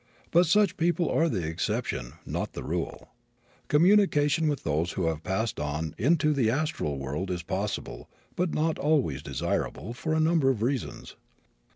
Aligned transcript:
But 0.31 0.47
such 0.47 0.77
people 0.77 1.11
are 1.11 1.29
the 1.29 1.45
exception, 1.47 2.13
not 2.25 2.53
the 2.53 2.63
rule. 2.63 3.09
Communication 3.67 4.47
with 4.47 4.63
those 4.63 4.93
who 4.93 5.05
have 5.05 5.21
passed 5.21 5.59
on 5.59 5.93
into 5.95 6.33
the 6.33 6.49
astral 6.49 6.97
world 6.97 7.29
is 7.29 7.43
possible, 7.43 8.09
but 8.35 8.51
not 8.51 8.79
always 8.79 9.21
desirable, 9.21 9.93
for 9.93 10.15
a 10.15 10.19
number 10.19 10.49
of 10.49 10.63
reasons. 10.63 11.17